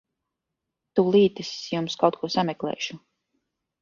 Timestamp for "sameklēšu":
2.37-2.99